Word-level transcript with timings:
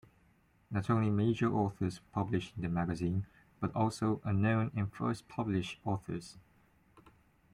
Not 0.71 0.89
only 0.89 1.11
major 1.11 1.53
authors 1.55 2.01
published 2.11 2.55
in 2.55 2.63
the 2.63 2.69
magazine, 2.69 3.27
but 3.59 3.71
also 3.75 4.19
unknown 4.25 4.71
and 4.75 4.91
first-published 4.91 5.79
authors. 5.85 6.39